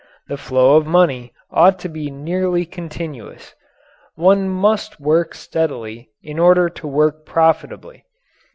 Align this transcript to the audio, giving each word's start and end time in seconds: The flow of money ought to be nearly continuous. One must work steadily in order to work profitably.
The 0.29 0.35
flow 0.35 0.77
of 0.77 0.87
money 0.87 1.31
ought 1.51 1.77
to 1.81 1.87
be 1.87 2.09
nearly 2.09 2.65
continuous. 2.65 3.53
One 4.15 4.49
must 4.49 4.99
work 4.99 5.35
steadily 5.35 6.09
in 6.23 6.39
order 6.39 6.69
to 6.69 6.87
work 6.87 7.23
profitably. 7.23 8.05